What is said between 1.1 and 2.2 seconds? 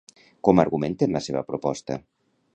la seva proposta?